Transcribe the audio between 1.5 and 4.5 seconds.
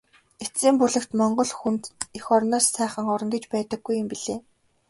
хүнд эх орноос сайхан орон гэж байдаггүй юм билээ.